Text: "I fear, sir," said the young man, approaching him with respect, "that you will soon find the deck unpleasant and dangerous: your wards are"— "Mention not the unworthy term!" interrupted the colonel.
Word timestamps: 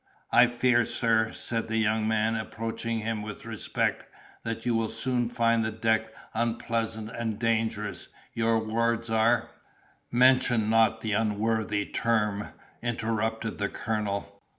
"I 0.31 0.47
fear, 0.47 0.83
sir," 0.83 1.31
said 1.31 1.67
the 1.67 1.77
young 1.77 2.07
man, 2.07 2.35
approaching 2.35 2.97
him 3.01 3.21
with 3.21 3.45
respect, 3.45 4.05
"that 4.41 4.65
you 4.65 4.73
will 4.73 4.89
soon 4.89 5.29
find 5.29 5.63
the 5.63 5.69
deck 5.69 6.11
unpleasant 6.33 7.11
and 7.11 7.37
dangerous: 7.37 8.07
your 8.33 8.57
wards 8.57 9.11
are"— 9.11 9.51
"Mention 10.11 10.71
not 10.71 11.01
the 11.01 11.11
unworthy 11.13 11.85
term!" 11.85 12.47
interrupted 12.81 13.59
the 13.59 13.69
colonel. 13.69 14.41